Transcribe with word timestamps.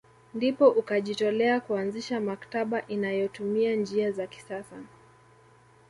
Ndipo 0.33 0.69
ukajitolea 0.69 1.59
kuanzisha 1.59 2.19
maktaba 2.21 2.87
inayotumia 2.87 3.75
njia 3.75 4.11
za 4.11 4.27
kisasa 4.27 4.75